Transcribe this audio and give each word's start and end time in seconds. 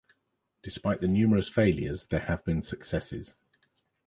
Despite 0.63 0.99
the 1.01 1.07
numerous 1.07 1.47
failures 1.47 2.07
there 2.07 2.21
have 2.21 2.43
been 2.43 2.63
successes. 2.63 3.35